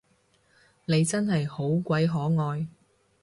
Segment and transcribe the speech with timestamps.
[0.85, 2.67] 你真係好鬼可愛